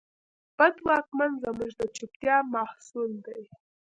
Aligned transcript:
بد 0.57 0.75
واکمن 0.87 1.31
زموږ 1.43 1.71
د 1.79 1.81
چوپتیا 1.95 2.37
محصول 2.53 3.11
دی. 3.25 3.43